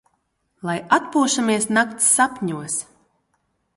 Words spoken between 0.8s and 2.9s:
atpūšamies nakts sapņos!